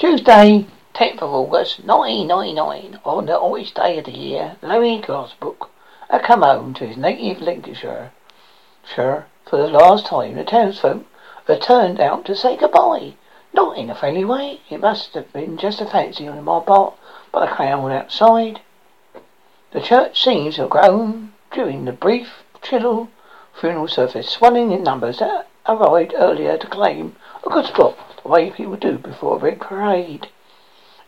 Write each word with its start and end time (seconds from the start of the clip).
Tuesday, 0.00 0.64
10th 0.94 1.20
of 1.20 1.34
August, 1.34 1.84
1999, 1.84 3.00
on 3.04 3.26
the 3.26 3.38
hottest 3.38 3.74
day 3.74 3.98
of 3.98 4.06
the 4.06 4.10
year, 4.10 4.56
Larry 4.62 4.98
Glassbrook 4.98 5.68
had 6.08 6.22
come 6.22 6.40
home 6.40 6.72
to 6.72 6.86
his 6.86 6.96
native 6.96 7.42
Lincolnshire. 7.42 8.10
Sure, 8.82 9.26
for 9.44 9.58
the 9.58 9.68
last 9.68 10.06
time, 10.06 10.36
the 10.36 10.42
townsfolk 10.42 11.04
had 11.46 11.60
turned 11.60 12.00
out 12.00 12.24
to 12.24 12.34
say 12.34 12.56
goodbye. 12.56 13.12
Not 13.52 13.76
in 13.76 13.90
a 13.90 13.94
friendly 13.94 14.24
way. 14.24 14.62
It 14.70 14.80
must 14.80 15.12
have 15.12 15.30
been 15.34 15.58
just 15.58 15.82
a 15.82 15.84
fancy 15.84 16.26
on 16.26 16.42
my 16.44 16.60
part 16.60 16.94
by 17.30 17.44
the 17.44 17.52
crowd 17.52 17.92
outside. 17.92 18.62
The 19.72 19.82
church 19.82 20.24
seems 20.24 20.54
to 20.54 20.62
have 20.62 20.70
grown 20.70 21.34
during 21.52 21.84
the 21.84 21.92
brief, 21.92 22.42
chill 22.62 23.10
funeral 23.52 23.86
service, 23.86 24.30
swelling 24.30 24.72
in 24.72 24.82
numbers 24.82 25.18
that 25.18 25.46
arrived 25.68 26.14
earlier 26.16 26.56
to 26.56 26.66
claim 26.68 27.16
a 27.44 27.50
good 27.50 27.66
spot, 27.66 27.98
the 28.22 28.28
way 28.28 28.50
people 28.50 28.76
do 28.76 28.98
before 28.98 29.36
a 29.36 29.40
big 29.40 29.60
parade. 29.60 30.28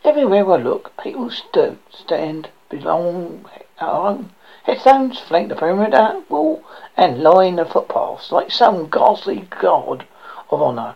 Everywhere 0.05 0.50
I 0.50 0.56
look, 0.56 0.96
people 1.02 1.30
stood, 1.30 1.78
stand, 1.91 2.48
belong, 2.68 3.45
home. 3.77 4.32
Headstones 4.64 5.18
flank 5.18 5.48
the 5.48 5.56
perimeter 5.56 6.23
wall 6.28 6.62
and 6.96 7.23
line 7.23 7.56
the 7.56 7.64
footpaths 7.64 8.30
like 8.30 8.51
some 8.51 8.88
ghastly 8.88 9.48
guard 9.60 10.06
of 10.51 10.62
honour. 10.62 10.95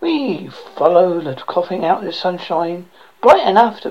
We 0.00 0.48
follow 0.48 1.20
the 1.20 1.34
coughing 1.36 1.84
out 1.84 1.98
of 1.98 2.04
the 2.04 2.12
sunshine, 2.12 2.90
bright 3.20 3.46
enough 3.46 3.80
to 3.82 3.90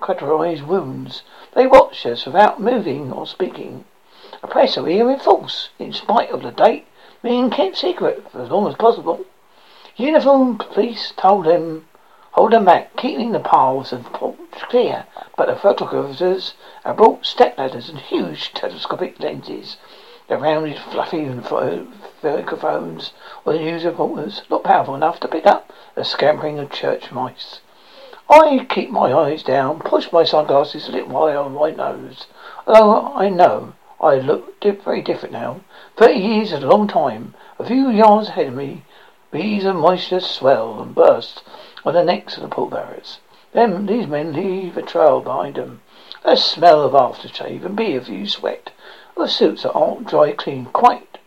cauterize 0.00 0.62
wounds. 0.62 1.22
They 1.54 1.66
watch 1.66 2.04
us 2.04 2.26
without 2.26 2.60
moving 2.60 3.12
or 3.12 3.26
speaking. 3.26 3.84
A 4.42 4.46
press 4.46 4.76
are 4.76 4.86
here 4.86 5.10
in 5.10 5.18
force, 5.18 5.70
in 5.78 5.92
spite 5.92 6.30
of 6.30 6.42
the 6.42 6.50
date 6.50 6.86
being 7.22 7.50
kept 7.50 7.76
secret 7.76 8.30
for 8.30 8.42
as 8.42 8.50
long 8.50 8.66
as 8.68 8.74
possible. 8.74 9.24
Uniformed 10.00 10.60
police 10.60 11.12
told 11.16 11.44
him, 11.44 11.84
hold 12.30 12.52
them 12.52 12.64
back, 12.64 12.96
keeping 12.96 13.32
the 13.32 13.40
paths 13.40 13.92
and 13.92 14.04
porch 14.12 14.38
clear. 14.52 15.04
But 15.36 15.48
the 15.48 15.56
photographers 15.56 16.54
have 16.84 16.98
brought 16.98 17.26
step 17.26 17.58
ladders 17.58 17.88
and 17.88 17.98
huge 17.98 18.54
telescopic 18.54 19.18
lenses. 19.18 19.76
The 20.28 20.36
rounded, 20.36 20.78
fluffy 20.78 21.24
microphones 22.22 23.12
or 23.44 23.54
the 23.54 23.58
news 23.58 23.84
reporters 23.84 24.42
not 24.48 24.62
powerful 24.62 24.94
enough 24.94 25.18
to 25.18 25.26
pick 25.26 25.46
up 25.46 25.72
the 25.96 26.04
scampering 26.04 26.60
of 26.60 26.70
church 26.70 27.10
mice. 27.10 27.60
I 28.30 28.66
keep 28.68 28.90
my 28.90 29.12
eyes 29.12 29.42
down, 29.42 29.80
push 29.80 30.12
my 30.12 30.22
sunglasses 30.22 30.86
a 30.86 30.92
little 30.92 31.18
higher 31.18 31.38
on 31.38 31.54
my 31.54 31.72
nose. 31.72 32.28
Although 32.68 33.14
I 33.16 33.30
know 33.30 33.72
I 34.00 34.14
look 34.14 34.62
very 34.62 35.02
different 35.02 35.32
now. 35.32 35.62
Thirty 35.96 36.20
years 36.20 36.52
is 36.52 36.62
a 36.62 36.66
long 36.68 36.86
time. 36.86 37.34
A 37.58 37.64
few 37.64 37.90
yards 37.90 38.28
ahead 38.28 38.46
of 38.46 38.54
me, 38.54 38.84
beads 39.30 39.64
of 39.64 39.76
moisture 39.76 40.20
swell 40.20 40.80
and 40.80 40.94
burst 40.94 41.42
on 41.84 41.94
the 41.94 42.02
necks 42.02 42.36
of 42.36 42.42
the 42.42 42.48
pallbearers. 42.48 43.18
Then 43.52 43.86
these 43.86 44.06
men 44.06 44.32
leave 44.32 44.76
a 44.76 44.82
trail 44.82 45.20
behind 45.20 45.56
them. 45.56 45.82
A 46.24 46.36
smell 46.36 46.82
of 46.82 46.92
aftershave 46.92 47.64
and 47.64 47.76
beer 47.76 47.98
if 47.98 48.08
you 48.08 48.26
sweat. 48.26 48.70
The 49.16 49.26
suits 49.26 49.64
aren't 49.64 50.06
dry 50.06 50.32
clean 50.32 50.66
quite 50.66 51.18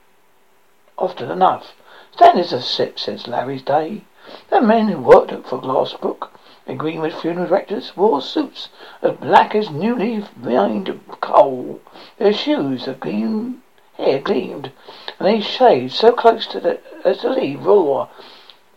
often 0.97 1.31
enough. 1.31 1.75
Standards 2.11 2.53
of 2.53 2.63
sip 2.63 2.99
since 2.99 3.27
Larry's 3.27 3.63
day. 3.63 4.03
The 4.49 4.61
men 4.61 4.87
who 4.87 4.99
worked 4.99 5.47
for 5.47 5.59
Glassbrook 5.59 6.29
and 6.67 6.79
Greenwood 6.79 7.13
funeral 7.13 7.47
directors 7.47 7.97
wore 7.97 8.21
suits 8.21 8.69
as 9.01 9.17
black 9.17 9.55
as 9.55 9.69
newly 9.69 10.23
mined 10.37 10.99
coal. 11.21 11.81
Their 12.17 12.33
shoes 12.33 12.87
of 12.87 12.99
green 12.99 13.61
hair 13.97 14.19
gleamed, 14.19 14.71
and 15.19 15.27
they 15.27 15.41
shaved 15.41 15.93
so 15.93 16.11
close 16.11 16.47
to 16.47 16.59
the 16.59 16.79
as 17.03 17.19
to 17.19 17.29
leave 17.29 17.65
raw, 17.65 18.07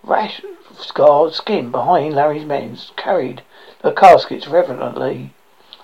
rash 0.02 0.42
scarred 0.76 1.32
skin 1.32 1.70
behind. 1.70 2.14
Larry's 2.14 2.44
men 2.44 2.76
carried 2.96 3.42
the 3.82 3.92
caskets 3.92 4.48
reverently, 4.48 5.32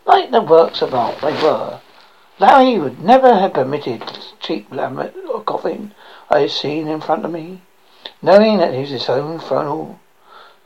like 0.05 0.31
the 0.31 0.41
works 0.41 0.83
of 0.83 0.95
art 0.95 1.19
they 1.21 1.33
were. 1.43 1.81
Larry 2.39 2.79
would 2.79 3.01
never 3.03 3.35
have 3.35 3.53
permitted 3.53 4.03
cheap 4.41 4.71
laminate 4.71 5.15
or 5.29 5.43
coffin 5.43 5.95
I 6.31 6.41
had 6.41 6.51
seen 6.51 6.89
in 6.89 7.01
front 7.01 7.25
of 7.25 7.31
me, 7.31 7.63
knowing 8.23 8.59
that 8.59 8.73
his 8.73 9.09
own 9.09 9.39
funeral 9.39 10.01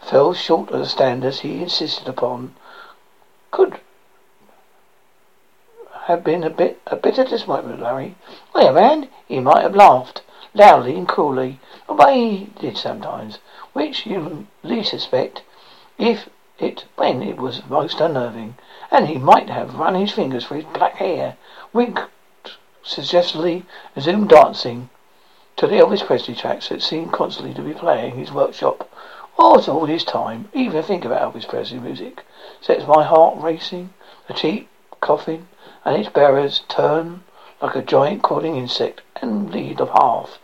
fell 0.00 0.32
short 0.32 0.70
of 0.70 0.78
the 0.80 0.86
standards 0.86 1.40
he 1.40 1.62
insisted 1.62 2.08
upon, 2.08 2.54
could 3.50 3.80
have 6.04 6.22
been 6.22 6.44
a 6.44 6.50
bit 6.50 6.80
a 6.86 6.96
bitter 6.96 7.24
disappointment, 7.24 7.80
Larry. 7.80 8.14
On 8.54 8.74
the 8.74 9.08
he 9.26 9.40
might 9.40 9.62
have 9.62 9.74
laughed 9.74 10.20
loudly 10.52 10.96
and 10.96 11.08
cruelly, 11.08 11.58
way 11.88 12.28
he 12.28 12.44
did 12.60 12.76
sometimes, 12.76 13.38
which 13.72 14.04
you 14.04 14.46
least 14.62 14.90
suspect 14.90 15.42
if 15.96 16.28
it 16.58 16.84
when 16.96 17.22
it 17.22 17.38
was 17.38 17.62
most 17.70 18.00
unnerving, 18.00 18.56
and 18.90 19.08
he 19.08 19.16
might 19.16 19.48
have 19.48 19.78
run 19.78 19.94
his 19.94 20.12
fingers 20.12 20.44
through 20.44 20.58
his 20.58 20.72
black 20.74 20.96
hair, 20.96 21.36
winked 21.72 22.02
suggestively, 22.82 23.64
resumed 23.96 24.28
dancing 24.28 24.90
to 25.56 25.66
the 25.66 25.76
Elvis 25.76 26.04
Presley 26.04 26.34
tracks 26.34 26.68
that 26.68 26.82
seemed 26.82 27.12
constantly 27.12 27.54
to 27.54 27.62
be 27.62 27.72
playing 27.72 28.12
in 28.12 28.18
his 28.18 28.30
workshop 28.30 28.90
what 29.36 29.68
all 29.68 29.86
this 29.86 30.04
time, 30.04 30.48
even 30.52 30.82
think 30.82 31.04
about 31.04 31.32
Elvis 31.32 31.48
Presley 31.48 31.78
music, 31.78 32.24
sets 32.60 32.86
my 32.86 33.02
heart 33.02 33.38
racing. 33.40 33.94
The 34.28 34.34
cheap 34.34 34.68
coffin 35.00 35.48
and 35.84 35.96
its 35.96 36.08
bearers 36.08 36.62
turn 36.68 37.22
like 37.60 37.76
a 37.76 37.82
giant 37.82 38.22
crawling 38.22 38.56
insect 38.56 39.02
and 39.16 39.52
lead 39.52 39.76
the 39.78 39.86
path. 39.86 40.38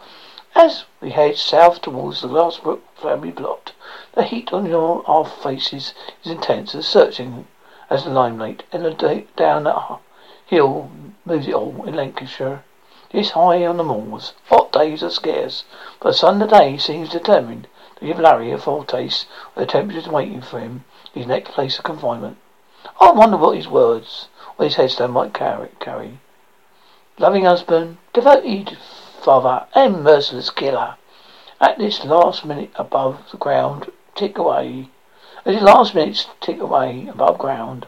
As 0.54 0.84
we 1.00 1.10
head 1.10 1.36
south 1.36 1.80
towards 1.80 2.20
the 2.20 2.26
last 2.26 2.62
Glassbrook 2.62 2.80
family 2.96 3.32
plot, 3.32 3.72
the 4.14 4.24
heat 4.24 4.52
on 4.52 4.66
your, 4.66 5.02
our 5.06 5.24
faces 5.24 5.94
is 6.24 6.30
intense 6.30 6.74
and 6.74 6.84
searching 6.84 7.46
as 7.88 8.04
the 8.04 8.10
limelight 8.10 8.64
and 8.72 8.84
the 8.84 8.90
day, 8.90 9.26
down 9.36 9.64
the 9.64 9.98
hill 10.46 10.90
moves 11.24 11.48
it 11.48 11.54
all 11.54 11.84
in 11.86 11.94
Lancashire. 11.94 12.64
This 13.12 13.30
high 13.30 13.64
on 13.64 13.76
the 13.76 13.84
moors, 13.84 14.34
hot 14.48 14.72
days 14.72 15.02
are 15.02 15.10
scarce, 15.10 15.64
but 16.00 16.10
the 16.10 16.14
sun 16.14 16.38
today 16.38 16.76
seems 16.76 17.08
determined 17.08 17.66
to 17.96 18.06
give 18.06 18.20
Larry 18.20 18.52
a 18.52 18.58
foretaste 18.58 19.26
of 19.54 19.60
the 19.60 19.66
temperatures 19.66 20.08
waiting 20.08 20.42
for 20.42 20.60
him 20.60 20.84
in 21.14 21.22
his 21.22 21.28
next 21.28 21.50
place 21.52 21.78
of 21.78 21.84
confinement. 21.84 22.36
I 23.00 23.10
wonder 23.10 23.36
what 23.36 23.56
his 23.56 23.68
words 23.68 24.28
or 24.58 24.64
his 24.64 24.76
headstone 24.76 25.10
might 25.10 25.34
carry. 25.34 25.68
carry. 25.80 26.18
Loving 27.18 27.44
husband, 27.44 27.98
devoted 28.12 28.78
father, 29.20 29.66
and 29.74 30.02
merciless 30.02 30.50
killer. 30.50 30.96
At 31.60 31.78
this 31.78 32.04
last 32.04 32.44
minute 32.44 32.70
above 32.76 33.30
the 33.30 33.36
ground, 33.36 33.90
tick 34.14 34.38
away. 34.38 34.88
At 35.44 35.54
his 35.54 35.62
last 35.62 35.94
minutes 35.94 36.26
tick 36.40 36.60
away 36.60 37.08
above 37.08 37.38
ground, 37.38 37.86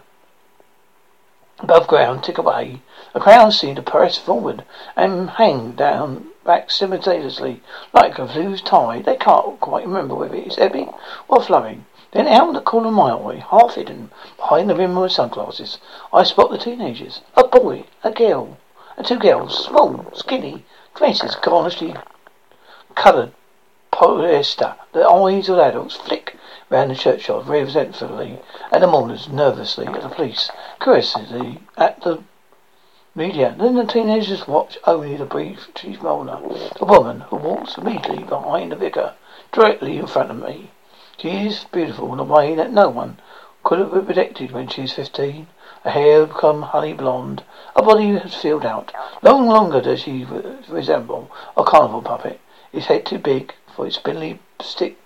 above 1.58 1.86
ground, 1.86 2.24
tick 2.24 2.38
away. 2.38 2.82
The 3.14 3.20
crowd 3.20 3.52
seemed 3.52 3.76
to 3.76 3.82
press 3.82 4.18
forward 4.18 4.64
and 4.96 5.30
hang 5.30 5.72
down 5.72 6.28
back 6.44 6.70
simultaneously, 6.70 7.62
like 7.92 8.18
a 8.18 8.24
loose 8.24 8.60
tie. 8.60 9.00
They 9.00 9.16
can't 9.16 9.60
quite 9.60 9.86
remember 9.86 10.14
whether 10.14 10.34
it's 10.34 10.58
ebbing 10.58 10.92
or 11.28 11.40
flowing. 11.40 11.86
Then 12.12 12.28
out 12.28 12.48
in 12.48 12.54
the 12.54 12.60
corner 12.60 12.88
of 12.88 12.94
my 12.94 13.10
eye, 13.10 13.44
half 13.50 13.74
hidden 13.74 14.10
behind 14.36 14.68
the 14.68 14.76
rim 14.76 14.90
of 14.90 14.96
my 14.96 15.08
sunglasses, 15.08 15.78
I 16.12 16.22
spot 16.22 16.50
the 16.50 16.58
teenagers. 16.58 17.22
A 17.36 17.44
boy, 17.44 17.86
a 18.04 18.10
girl, 18.10 18.58
and 18.96 19.06
two 19.06 19.18
girls, 19.18 19.64
small, 19.64 20.04
skinny, 20.12 20.64
dresses 20.94 21.34
garnishly 21.36 21.96
coloured 22.94 23.32
polyester. 23.90 24.74
The 24.92 25.08
eyes 25.08 25.48
of 25.48 25.58
adults 25.58 25.96
flick 25.96 26.36
round 26.68 26.90
the 26.90 26.94
churchyard 26.94 27.46
resentfully 27.46 28.40
at 28.70 28.80
the 28.82 28.86
mourners, 28.86 29.28
nervously 29.28 29.86
at 29.86 30.02
the 30.02 30.08
police, 30.10 30.50
curiously 30.80 31.62
at 31.76 32.02
the 32.02 32.22
Media. 33.14 33.54
Then 33.58 33.74
the 33.74 33.84
teenagers 33.84 34.48
watch 34.48 34.78
only 34.86 35.16
the 35.16 35.26
brief 35.26 35.68
chief 35.74 36.00
mourner, 36.00 36.40
the 36.78 36.86
woman 36.86 37.20
who 37.20 37.36
walks 37.36 37.76
immediately 37.76 38.24
behind 38.24 38.72
the 38.72 38.76
vicar, 38.76 39.12
directly 39.52 39.98
in 39.98 40.06
front 40.06 40.30
of 40.30 40.38
me. 40.38 40.70
She 41.18 41.46
is 41.46 41.64
beautiful 41.70 42.12
in 42.12 42.18
a 42.18 42.24
way 42.24 42.54
that 42.54 42.72
no 42.72 42.88
one 42.88 43.18
could 43.64 43.78
have 43.78 43.90
predicted 43.90 44.50
when 44.50 44.68
she 44.68 44.80
was 44.80 44.92
fifteen. 44.92 45.46
Her 45.84 45.90
hair 45.90 46.26
become 46.26 46.62
honey 46.62 46.94
blonde. 46.94 47.44
Her 47.76 47.82
body 47.82 48.16
has 48.16 48.34
filled 48.34 48.64
out. 48.64 48.92
No 49.22 49.36
longer 49.36 49.80
does 49.80 50.00
she 50.00 50.26
resemble 50.68 51.30
a 51.56 51.64
carnival 51.64 52.02
puppet. 52.02 52.40
His 52.72 52.86
head 52.86 53.04
too 53.04 53.18
big 53.18 53.54
for 53.76 53.86
its 53.86 53.96
spindly 53.96 54.40
stick 54.60 54.96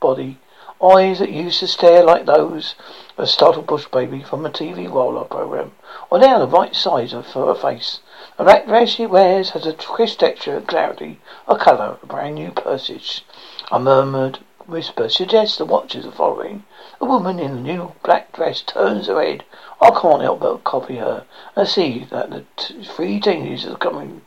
body. 0.00 0.38
Eyes 0.82 1.18
that 1.18 1.30
used 1.30 1.60
to 1.60 1.68
stare 1.68 2.02
like 2.02 2.26
those 2.26 2.74
of 3.16 3.24
a 3.24 3.26
startled 3.26 3.66
bush 3.66 3.86
baby 3.86 4.22
from 4.22 4.44
a 4.44 4.50
TV 4.50 4.90
roller 4.90 5.24
program 5.24 5.72
or 6.10 6.18
down 6.18 6.40
the 6.40 6.48
right 6.48 6.74
side 6.74 7.12
of 7.12 7.26
her 7.32 7.54
face. 7.54 8.00
The 8.36 8.44
black 8.44 8.66
dress 8.66 8.88
she 8.88 9.06
wears 9.06 9.50
has 9.50 9.66
a 9.66 9.72
crisp 9.72 10.18
texture 10.18 10.56
and 10.56 10.66
clarity 10.66 11.20
of 11.46 11.60
colour, 11.60 11.98
a 12.02 12.06
brand 12.06 12.34
new 12.34 12.50
persage. 12.50 13.24
I 13.70 13.78
murmured 13.78 14.40
whisper 14.68 15.08
suggests 15.08 15.58
the 15.58 15.64
watchers 15.64 16.06
are 16.06 16.12
following. 16.12 16.64
A 17.00 17.04
woman 17.04 17.38
in 17.38 17.50
a 17.52 17.60
new 17.60 17.92
black 18.02 18.32
dress 18.32 18.62
turns 18.62 19.06
her 19.06 19.22
head. 19.22 19.44
I 19.80 19.90
can't 19.90 20.22
help 20.22 20.40
but 20.40 20.64
copy 20.64 20.96
her 20.96 21.24
and 21.54 21.68
see 21.68 22.04
that 22.10 22.30
the 22.30 22.44
t- 22.56 22.82
three 22.84 23.20
teenagers 23.20 23.66
are 23.66 23.76
coming 23.76 24.22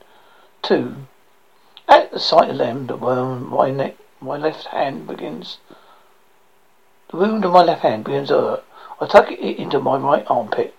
too. 0.61 0.95
At 1.87 2.11
the 2.11 2.19
sight 2.19 2.49
of 2.49 2.57
them, 2.57 2.87
the 2.87 2.97
worm, 2.97 3.49
my 3.49 3.93
my 4.19 4.37
left 4.37 4.65
hand 4.67 5.07
begins 5.07 5.57
The 7.09 7.17
wound 7.17 7.45
on 7.45 7.53
my 7.53 7.63
left 7.63 7.81
hand 7.81 8.03
begins 8.03 8.29
to 8.29 8.41
hurt. 8.41 8.63
I 8.99 9.05
tuck 9.07 9.31
it 9.31 9.39
into 9.39 9.79
my 9.79 9.97
right 9.97 10.25
armpit, 10.29 10.77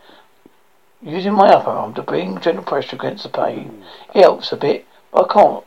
using 1.00 1.32
my 1.32 1.49
upper 1.49 1.70
arm 1.70 1.94
to 1.94 2.02
bring 2.02 2.40
gentle 2.40 2.64
pressure 2.64 2.96
against 2.96 3.22
the 3.22 3.28
pain. 3.28 3.84
It 4.14 4.22
helps 4.22 4.52
a 4.52 4.56
bit, 4.56 4.87
but 5.12 5.31
I 5.31 5.32
can't. 5.32 5.64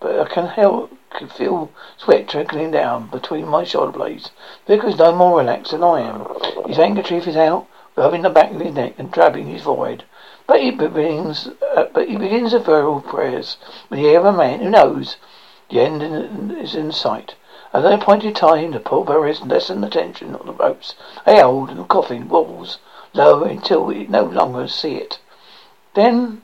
But 0.00 0.20
I 0.20 0.28
can 0.32 0.46
help 0.46 0.90
can 1.10 1.28
feel 1.28 1.70
sweat 1.96 2.28
trickling 2.28 2.70
down 2.70 3.08
between 3.08 3.48
my 3.48 3.64
shoulder 3.64 3.92
blades. 3.92 4.30
Vicar 4.66 4.88
is 4.88 4.98
no 4.98 5.12
more 5.12 5.38
relaxed 5.38 5.72
than 5.72 5.82
I 5.82 6.00
am. 6.00 6.26
His 6.66 6.76
handkerchief 6.76 7.26
is 7.26 7.36
out, 7.36 7.66
rubbing 7.96 8.22
the 8.22 8.30
back 8.30 8.52
of 8.52 8.60
his 8.60 8.74
neck 8.74 8.94
and 8.98 9.10
dabbing 9.10 9.46
his 9.46 9.62
forehead. 9.62 10.04
But 10.46 10.60
he 10.60 10.70
begins, 10.70 11.48
uh, 11.76 11.86
but 11.92 12.08
he 12.08 12.16
begins 12.16 12.52
the 12.52 12.58
verbal 12.58 13.00
prayers 13.00 13.56
with 13.88 13.98
the 13.98 14.08
air 14.08 14.20
of 14.20 14.24
a 14.24 14.32
man 14.32 14.60
who 14.60 14.70
knows 14.70 15.16
the 15.68 15.80
end 15.80 16.52
is 16.52 16.74
in 16.74 16.92
sight. 16.92 17.34
At 17.72 17.82
the 17.82 17.94
appointed 17.94 18.34
time, 18.34 18.72
the 18.72 18.80
pallbearers 18.80 19.42
lessen 19.42 19.80
the 19.80 19.88
tension 19.88 20.34
on 20.34 20.46
the 20.46 20.52
ropes. 20.52 20.96
They 21.24 21.40
hold, 21.40 21.70
and 21.70 21.86
coffin 21.86 22.28
wobbles 22.28 22.78
lower 23.12 23.46
until 23.46 23.84
we 23.84 24.06
no 24.08 24.24
longer 24.24 24.66
see 24.66 24.96
it. 24.96 25.20
Then, 25.94 26.42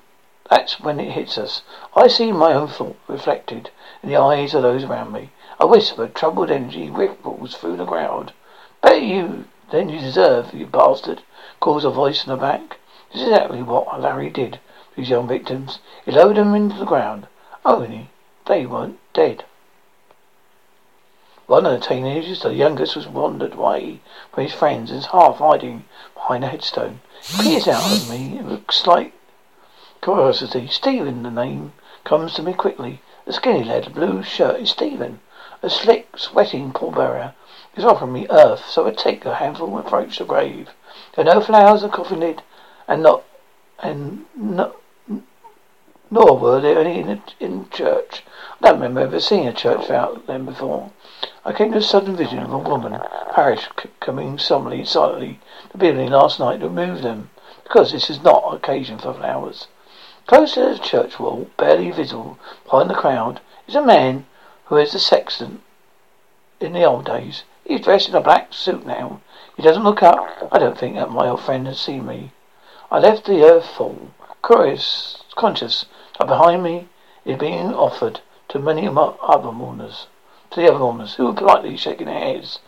that's 0.48 0.78
when 0.78 1.00
it 1.00 1.12
hits 1.12 1.38
us. 1.38 1.62
I 1.94 2.06
see 2.06 2.30
my 2.30 2.52
own 2.52 2.68
thought 2.68 2.96
reflected 3.08 3.70
in 4.02 4.08
the 4.08 4.16
eyes 4.16 4.54
of 4.54 4.62
those 4.62 4.84
around 4.84 5.12
me. 5.12 5.30
I 5.58 5.64
whisper, 5.64 6.06
troubled 6.08 6.50
energy 6.50 6.88
ripples 6.88 7.56
through 7.56 7.78
the 7.78 7.86
crowd. 7.86 8.32
Bet 8.80 9.02
you, 9.02 9.46
then 9.70 9.88
you 9.88 9.98
deserve, 9.98 10.54
you 10.54 10.66
bastard, 10.66 11.22
calls 11.58 11.84
a 11.84 11.90
voice 11.90 12.24
in 12.24 12.30
the 12.30 12.36
back. 12.36 12.78
This 13.12 13.22
is 13.22 13.28
exactly 13.28 13.62
what 13.62 14.00
Larry 14.00 14.30
did 14.30 14.52
to 14.52 15.00
his 15.00 15.08
young 15.08 15.26
victims. 15.26 15.80
He 16.04 16.12
lowered 16.12 16.36
them 16.36 16.54
into 16.54 16.76
the 16.76 16.84
ground. 16.84 17.26
Only 17.64 18.10
they 18.46 18.66
weren't 18.66 19.00
dead. 19.12 19.44
One 21.46 21.64
of 21.64 21.72
the 21.72 21.86
teenagers, 21.86 22.42
the 22.42 22.54
youngest, 22.54 22.96
was 22.96 23.08
wandered 23.08 23.54
away 23.54 24.00
from 24.32 24.44
his 24.44 24.52
friends 24.52 24.90
and 24.90 25.00
is 25.00 25.06
half 25.06 25.38
hiding 25.38 25.84
behind 26.14 26.44
a 26.44 26.48
headstone. 26.48 27.00
He 27.22 27.42
peers 27.42 27.68
out 27.68 27.82
at 27.82 28.08
me 28.08 28.40
with 28.42 28.70
slight 28.70 29.14
curiosity. 30.06 30.68
Stephen, 30.68 31.24
the 31.24 31.30
name, 31.32 31.72
comes 32.04 32.32
to 32.32 32.40
me 32.40 32.52
quickly. 32.52 33.02
The 33.24 33.32
skinny 33.32 33.64
lad, 33.64 33.92
blue 33.92 34.22
shirt, 34.22 34.60
is 34.60 34.70
Stephen. 34.70 35.18
A 35.64 35.68
slick, 35.68 36.16
sweating 36.16 36.72
pallbearer 36.72 37.34
is 37.74 37.84
offering 37.84 38.12
me 38.12 38.28
earth, 38.30 38.66
so 38.68 38.86
I 38.86 38.92
take 38.92 39.24
a 39.24 39.34
handful 39.34 39.76
and 39.76 39.84
approach 39.84 40.18
the 40.18 40.24
grave. 40.24 40.70
There 41.16 41.26
are 41.26 41.34
no 41.34 41.40
flowers 41.40 41.82
the 41.82 41.88
coffin 41.88 42.20
lid, 42.20 42.42
and 42.86 43.02
not, 43.02 43.24
and 43.80 44.26
not, 44.36 44.76
nor 46.08 46.38
were 46.38 46.60
there 46.60 46.78
any 46.78 47.00
in, 47.00 47.20
in 47.40 47.68
church. 47.70 48.22
I 48.62 48.68
don't 48.68 48.74
remember 48.74 49.00
ever 49.00 49.18
seeing 49.18 49.48
a 49.48 49.52
church 49.52 49.80
without 49.80 50.28
them 50.28 50.46
before. 50.46 50.92
I 51.44 51.52
came 51.52 51.72
to 51.72 51.78
a 51.78 51.82
sudden 51.82 52.14
vision 52.14 52.44
of 52.44 52.52
a 52.52 52.58
woman, 52.58 52.96
parish, 53.34 53.68
coming 53.98 54.38
solemnly, 54.38 54.84
silently 54.84 55.40
to 55.64 55.72
the 55.72 55.78
building 55.78 56.10
last 56.10 56.38
night 56.38 56.60
to 56.60 56.68
remove 56.68 57.02
them, 57.02 57.30
because 57.64 57.90
this 57.90 58.08
is 58.08 58.22
not 58.22 58.54
occasion 58.54 58.98
for 58.98 59.12
flowers. 59.12 59.66
Close 60.26 60.54
to 60.54 60.60
the 60.60 60.78
church 60.78 61.20
wall, 61.20 61.46
barely 61.56 61.92
visible 61.92 62.36
behind 62.64 62.90
the 62.90 62.94
crowd, 62.94 63.40
is 63.68 63.76
a 63.76 63.80
man 63.80 64.26
who 64.64 64.76
is 64.76 64.90
the 64.90 64.98
sexton 64.98 65.62
in 66.58 66.72
the 66.72 66.82
old 66.82 67.04
days. 67.04 67.44
He's 67.64 67.82
dressed 67.82 68.08
in 68.08 68.16
a 68.16 68.20
black 68.20 68.52
suit 68.52 68.84
now. 68.84 69.20
He 69.56 69.62
doesn't 69.62 69.84
look 69.84 70.02
up. 70.02 70.48
I 70.50 70.58
don't 70.58 70.76
think 70.76 70.96
that 70.96 71.12
my 71.12 71.28
old 71.28 71.42
friend 71.42 71.68
has 71.68 71.80
seen 71.80 72.06
me. 72.06 72.32
I 72.90 72.98
left 72.98 73.26
the 73.26 73.44
earth 73.44 73.66
fall, 73.66 74.08
curious, 74.44 75.22
conscious 75.36 75.86
that 76.18 76.26
behind 76.26 76.60
me 76.64 76.88
is 77.24 77.38
being 77.38 77.72
offered 77.72 78.18
to 78.48 78.58
many 78.58 78.84
of 78.86 78.94
my 78.94 79.12
other 79.22 79.52
mourners, 79.52 80.08
to 80.50 80.60
the 80.60 80.68
other 80.68 80.80
mourners, 80.80 81.14
who 81.14 81.26
were 81.26 81.34
politely 81.34 81.76
shaking 81.76 82.06
their 82.06 82.18
heads, 82.18 82.58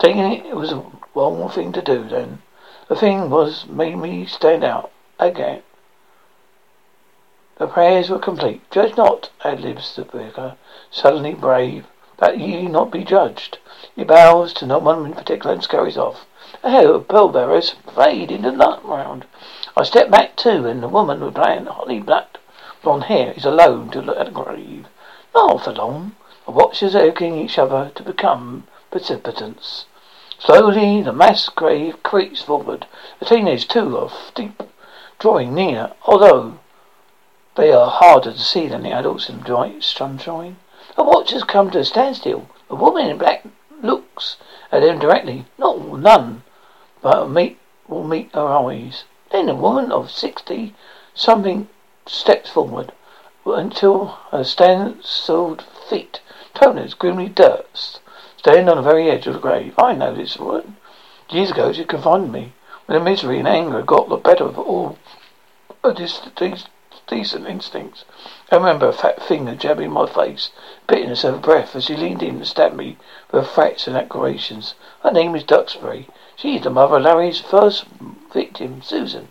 thinking 0.00 0.44
it 0.44 0.56
was 0.56 0.72
a 0.72 0.82
wrong 1.14 1.48
thing 1.48 1.70
to 1.74 1.80
do 1.80 2.08
then. 2.08 2.42
The 2.88 2.96
thing 2.96 3.30
was 3.30 3.66
made 3.66 3.98
me 3.98 4.26
stand 4.26 4.64
out 4.64 4.90
again. 5.20 5.62
The 7.56 7.68
prayers 7.68 8.10
were 8.10 8.18
complete. 8.18 8.68
Judge 8.72 8.96
not, 8.96 9.30
ad-libs 9.44 9.94
the 9.94 10.02
vicar, 10.02 10.56
suddenly 10.90 11.34
brave, 11.34 11.86
that 12.18 12.38
ye 12.38 12.66
not 12.66 12.90
be 12.90 13.04
judged. 13.04 13.58
He 13.94 14.02
bows 14.02 14.52
to 14.54 14.66
no 14.66 14.78
one 14.78 15.06
in 15.06 15.12
particular 15.12 15.54
and 15.54 15.62
scurries 15.62 15.96
off. 15.96 16.26
Oh, 16.64 16.94
of 16.94 17.06
pallbearers 17.06 17.76
fade 17.94 18.32
into 18.32 18.50
the 18.50 18.58
background. 18.58 19.24
I 19.76 19.84
step 19.84 20.10
back 20.10 20.34
too, 20.34 20.66
and 20.66 20.82
the 20.82 20.88
woman 20.88 21.20
with 21.20 21.34
black, 21.34 21.64
holly 21.64 22.00
black 22.00 22.38
blonde 22.82 23.04
hair 23.04 23.32
is 23.36 23.44
alone 23.44 23.90
to 23.90 24.02
look 24.02 24.18
at 24.18 24.26
the 24.26 24.32
grave. 24.32 24.86
Not 25.32 25.62
for 25.62 25.72
long. 25.72 26.16
The 26.46 26.50
watchers 26.50 26.96
are 26.96 27.06
each 27.22 27.56
other 27.56 27.92
to 27.94 28.02
become 28.02 28.66
participants. 28.90 29.86
Slowly, 30.40 31.02
the 31.02 31.12
mass 31.12 31.48
grave 31.48 32.02
creeps 32.02 32.42
forward. 32.42 32.86
The 33.20 33.26
teenagers, 33.26 33.64
too, 33.64 33.96
are 33.96 34.10
deep, 34.34 34.60
drawing 35.20 35.54
near, 35.54 35.92
although 36.04 36.58
they 37.56 37.72
are 37.72 37.90
harder 37.90 38.32
to 38.32 38.38
see 38.38 38.66
than 38.66 38.82
the 38.82 38.92
adults 38.92 39.28
in 39.28 39.44
sunshine. 39.80 40.56
The 40.96 41.04
watchers 41.04 41.44
come 41.44 41.70
to 41.70 41.78
a 41.80 41.84
standstill. 41.84 42.48
A 42.70 42.74
woman 42.74 43.06
in 43.06 43.18
black 43.18 43.44
looks 43.82 44.36
at 44.72 44.80
them 44.80 44.98
directly. 44.98 45.46
Not 45.58 45.78
none, 45.98 46.42
but 47.02 47.28
meet 47.28 47.58
will 47.86 48.04
meet 48.04 48.32
her 48.34 48.46
eyes. 48.46 49.04
Then 49.30 49.48
a 49.48 49.54
woman 49.54 49.92
of 49.92 50.10
sixty 50.10 50.74
something 51.14 51.68
steps 52.06 52.50
forward 52.50 52.92
until 53.46 54.18
her 54.30 54.42
stand-stilled 54.42 55.62
feet 55.88 56.20
toenails 56.54 56.94
grimly 56.94 57.28
dirt, 57.28 58.00
stand 58.36 58.70
on 58.70 58.76
the 58.76 58.82
very 58.82 59.10
edge 59.10 59.26
of 59.26 59.34
the 59.34 59.40
grave. 59.40 59.74
I 59.78 59.92
know 59.92 60.14
this 60.14 60.38
woman. 60.38 60.76
Years 61.28 61.50
ago 61.50 61.72
she 61.72 61.84
confronted 61.84 62.32
me 62.32 62.52
when 62.86 62.98
the 62.98 63.04
misery 63.04 63.38
and 63.38 63.48
anger 63.48 63.82
got 63.82 64.08
the 64.08 64.16
better 64.16 64.44
of 64.44 64.58
all 64.58 64.98
these, 65.96 66.20
these 66.38 66.66
decent 67.06 67.46
instincts. 67.46 68.04
I 68.50 68.56
remember 68.56 68.88
a 68.88 68.92
fat 68.92 69.22
finger 69.22 69.54
jabbing 69.54 69.90
my 69.90 70.06
face, 70.06 70.50
bitterness 70.86 71.24
of 71.24 71.42
breath 71.42 71.76
as 71.76 71.84
she 71.84 71.96
leaned 71.96 72.22
in 72.22 72.36
and 72.36 72.46
stabbed 72.46 72.76
me 72.76 72.96
with 73.30 73.48
threats 73.48 73.86
and 73.86 73.96
accusations. 73.96 74.74
Her 75.02 75.10
name 75.10 75.34
is 75.34 75.44
Duxbury. 75.44 76.08
She 76.36 76.56
is 76.56 76.62
the 76.62 76.70
mother 76.70 76.96
of 76.96 77.02
Larry's 77.02 77.40
first 77.40 77.84
victim, 78.32 78.82
Susan. 78.82 79.28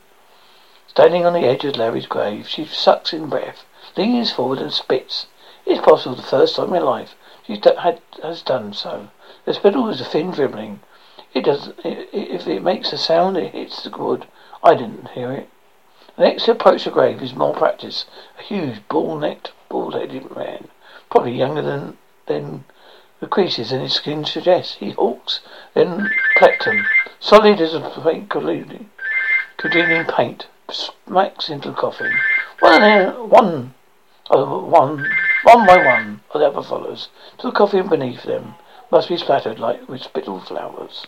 Standing 0.88 1.26
on 1.26 1.34
the 1.34 1.46
edge 1.46 1.66
of 1.66 1.76
Larry's 1.76 2.06
grave, 2.06 2.48
she 2.48 2.66
sucks 2.66 3.14
in 3.14 3.28
breath, 3.28 3.66
leans 3.98 4.32
forward 4.32 4.60
and 4.60 4.72
spits. 4.72 5.28
It 5.66 5.74
is 5.74 5.80
possible 5.80 6.16
the 6.16 6.22
first 6.22 6.56
time 6.56 6.68
in 6.68 6.76
her 6.76 6.82
life 6.82 7.16
she 7.48 7.60
had, 7.80 8.02
has 8.22 8.42
done 8.42 8.74
so. 8.74 9.10
The 9.46 9.54
spittle 9.54 9.90
is 9.90 10.00
a 10.00 10.06
thin 10.06 10.32
dribbling. 10.32 10.82
It 11.34 11.46
does. 11.46 11.72
If 11.84 12.48
it 12.48 12.62
makes 12.62 12.94
a 12.94 12.98
sound, 12.98 13.38
it 13.38 13.54
hits 13.54 13.84
the 13.84 13.90
wood. 13.90 14.28
I 14.64 14.76
didn't 14.76 15.10
hear 15.10 15.32
it. 15.32 15.50
The 16.16 16.24
next 16.24 16.46
to 16.46 16.52
approach 16.52 16.84
the 16.84 16.92
grave 16.92 17.22
is 17.22 17.34
more 17.34 17.54
practice. 17.54 18.06
A 18.38 18.44
huge, 18.44 18.88
bull-necked, 18.88 19.52
bald-headed 19.70 20.36
man, 20.36 20.68
probably 21.10 21.34
younger 21.34 21.62
than 21.62 21.98
than 22.28 22.66
the 23.20 23.28
creases 23.28 23.72
in 23.72 23.82
his 23.82 23.94
skin 23.94 24.24
suggest. 24.26 24.76
He 24.76 24.92
hawks, 24.92 25.40
then 25.74 26.12
plectrum, 26.38 26.86
solid 27.20 27.60
as 27.62 27.74
a 27.74 27.90
faint 28.04 28.30
congealing 28.30 30.06
paint, 30.06 30.48
smacks 30.70 31.50
into 31.50 31.70
the 31.70 31.76
coffin. 31.76 32.12
One, 32.60 32.84
uh, 32.84 33.14
one, 33.14 33.74
oh, 34.30 34.66
one, 34.66 35.08
one 35.44 35.66
by 35.66 35.78
one, 35.78 36.22
the 36.34 36.40
other 36.48 36.62
follows, 36.62 37.10
to 37.40 37.48
the 37.48 37.54
coffin 37.54 37.88
beneath 37.88 38.24
them 38.24 38.56
must 38.92 39.10
be 39.10 39.18
splattered 39.18 39.58
like 39.58 39.88
with 39.90 40.04
spittle 40.04 40.40
flowers. 40.40 41.08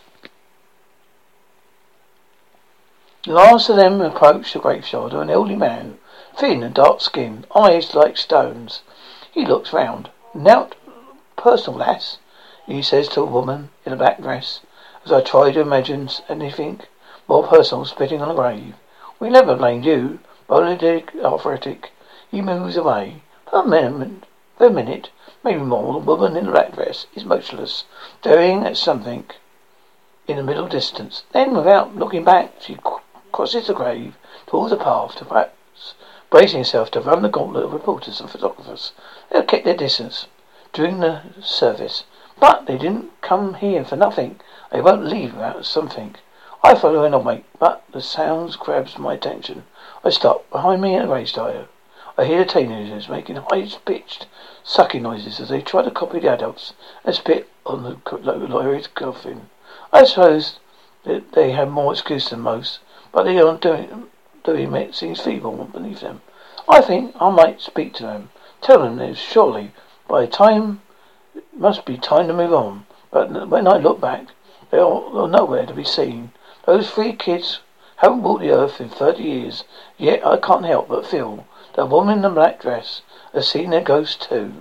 The 3.26 3.32
last 3.32 3.68
of 3.68 3.74
them 3.74 4.00
approached 4.00 4.52
the 4.52 4.60
grave 4.60 4.86
shoulder, 4.86 5.20
an 5.20 5.30
elderly 5.30 5.56
man, 5.56 5.98
thin 6.36 6.62
and 6.62 6.72
dark 6.72 7.00
skinned, 7.00 7.44
eyes 7.56 7.92
like 7.92 8.16
stones. 8.16 8.82
He 9.32 9.44
looks 9.44 9.72
round. 9.72 10.10
Now, 10.32 10.68
personal, 11.34 11.80
lass, 11.80 12.18
he 12.66 12.82
says 12.82 13.08
to 13.08 13.22
a 13.22 13.24
woman 13.24 13.70
in 13.84 13.92
a 13.92 13.96
black 13.96 14.22
dress, 14.22 14.60
as 15.04 15.10
I 15.10 15.22
try 15.22 15.50
to 15.50 15.60
imagine 15.60 16.08
anything 16.28 16.82
more 17.26 17.44
personal 17.44 17.84
spitting 17.84 18.22
on 18.22 18.30
a 18.30 18.34
grave. 18.34 18.76
We 19.18 19.28
never 19.28 19.56
blamed 19.56 19.86
you, 19.86 20.20
Bolidec 20.48 21.20
arthritic. 21.20 21.90
He 22.30 22.40
moves 22.40 22.76
away. 22.76 23.22
For 23.50 23.62
a 23.62 23.66
minute, 23.66 24.22
for 24.56 24.68
a 24.68 24.70
minute, 24.70 25.10
maybe 25.42 25.58
more, 25.58 25.94
the 25.94 25.98
woman 25.98 26.36
in 26.36 26.46
the 26.46 26.52
black 26.52 26.76
dress 26.76 27.08
is 27.16 27.24
motionless, 27.24 27.86
staring 28.20 28.64
at 28.64 28.76
something 28.76 29.24
in 30.28 30.36
the 30.36 30.44
middle 30.44 30.68
distance. 30.68 31.24
Then, 31.32 31.56
without 31.56 31.96
looking 31.96 32.22
back, 32.22 32.52
she 32.60 32.76
crosses 33.36 33.66
the 33.66 33.74
grave 33.74 34.16
towards 34.46 34.70
the 34.70 34.78
path 34.78 35.14
to 35.14 35.22
perhaps 35.22 35.94
bracing 36.30 36.60
herself 36.60 36.90
to 36.90 37.02
run 37.02 37.20
the 37.20 37.28
gauntlet 37.28 37.64
of 37.64 37.72
reporters 37.74 38.18
and 38.18 38.30
photographers. 38.30 38.92
They 39.30 39.36
have 39.36 39.46
kept 39.46 39.66
their 39.66 39.76
distance 39.76 40.26
during 40.72 41.00
the 41.00 41.20
service, 41.42 42.04
but 42.40 42.64
they 42.64 42.78
didn't 42.78 43.10
come 43.20 43.52
here 43.54 43.84
for 43.84 43.94
nothing. 43.94 44.40
They 44.72 44.80
won't 44.80 45.04
leave 45.04 45.34
without 45.34 45.66
something. 45.66 46.16
I 46.64 46.74
follow 46.76 47.04
and 47.04 47.14
I 47.14 47.18
wait, 47.18 47.44
but 47.58 47.84
the 47.92 48.00
sounds 48.00 48.56
grabs 48.56 48.96
my 48.98 49.12
attention. 49.12 49.64
I 50.02 50.08
stop. 50.08 50.48
Behind 50.50 50.80
me 50.80 50.94
in 50.94 51.02
a 51.02 51.06
gravestone, 51.06 51.68
I 52.16 52.24
hear 52.24 52.38
the 52.38 52.50
teenagers 52.50 53.10
making 53.10 53.36
high-pitched 53.36 54.26
sucking 54.64 55.02
noises 55.02 55.40
as 55.40 55.50
they 55.50 55.60
try 55.60 55.82
to 55.82 55.90
copy 55.90 56.20
the 56.20 56.32
adults 56.32 56.72
and 57.04 57.14
spit 57.14 57.50
on 57.66 57.82
the 57.82 58.32
lawyer's 58.48 58.86
coffin. 58.86 59.50
I 59.92 60.04
suppose 60.04 60.58
they 61.04 61.52
have 61.52 61.68
more 61.68 61.92
excuse 61.92 62.30
than 62.30 62.40
most, 62.40 62.78
but 63.16 63.24
they 63.24 63.38
aren't 63.38 63.62
doing 63.62 64.08
doing 64.44 64.74
it 64.74 64.94
seems 64.94 65.22
feeble 65.22 65.70
beneath 65.72 66.00
them. 66.00 66.20
I 66.68 66.82
think 66.82 67.16
I 67.18 67.30
might 67.30 67.62
speak 67.62 67.94
to 67.94 68.02
them. 68.02 68.28
Tell 68.60 68.80
them 68.82 68.96
that 68.96 69.16
surely 69.16 69.72
by 70.06 70.20
the 70.20 70.26
time 70.26 70.82
it 71.34 71.44
must 71.56 71.86
be 71.86 71.96
time 71.96 72.28
to 72.28 72.34
move 72.34 72.52
on. 72.52 72.84
But 73.10 73.48
when 73.48 73.66
I 73.66 73.78
look 73.78 74.02
back, 74.02 74.26
they're, 74.70 75.00
they're 75.14 75.28
nowhere 75.28 75.64
to 75.64 75.72
be 75.72 75.82
seen. 75.82 76.32
Those 76.66 76.90
three 76.90 77.14
kids 77.14 77.60
haven't 77.96 78.22
walked 78.22 78.42
the 78.42 78.50
earth 78.50 78.82
in 78.82 78.90
thirty 78.90 79.22
years, 79.22 79.64
yet 79.96 80.24
I 80.26 80.36
can't 80.36 80.66
help 80.66 80.88
but 80.88 81.06
feel 81.06 81.46
the 81.74 81.86
woman 81.86 82.16
in 82.16 82.22
the 82.22 82.28
black 82.28 82.60
dress 82.60 83.00
has 83.32 83.48
seen 83.48 83.70
their 83.70 83.80
ghost 83.80 84.28
too. 84.28 84.52